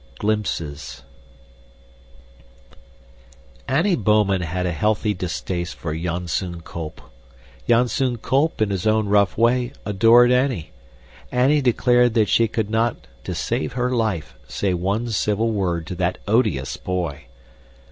Glimpses 0.17 1.03
Annie 3.67 3.95
Bouman 3.95 4.41
had 4.41 4.65
a 4.65 4.71
healthy 4.71 5.13
distaste 5.13 5.75
for 5.75 5.93
Janzoon 5.93 6.61
Kolp. 6.63 7.01
Janzoon 7.69 8.17
Kolp, 8.17 8.63
in 8.63 8.71
his 8.71 8.87
own 8.87 9.07
rough 9.07 9.37
way, 9.37 9.73
adored 9.85 10.31
Annie. 10.31 10.71
Annie 11.31 11.61
declared 11.61 12.15
that 12.15 12.29
she 12.29 12.47
could 12.47 12.71
not 12.71 13.05
"to 13.25 13.35
save 13.35 13.73
her 13.73 13.91
life" 13.91 14.33
say 14.47 14.73
one 14.73 15.09
civil 15.09 15.51
word 15.51 15.85
to 15.85 15.93
that 15.93 16.17
odious 16.27 16.77
boy. 16.77 17.25